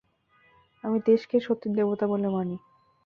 আমি 0.83 0.97
দেশকে 1.05 1.35
সত্যই 1.39 1.71
দেবতা 1.77 2.05
বলে 2.07 2.27
মানি। 2.29 2.55